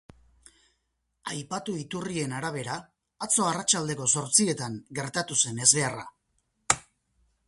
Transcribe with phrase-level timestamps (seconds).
[1.33, 2.77] Aipatu iturrien arabera,
[3.27, 6.09] atzo arratsaldeko zortzietan gertatu zen ezbeharra.